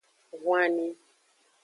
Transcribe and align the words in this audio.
Hwanni. 0.41 0.87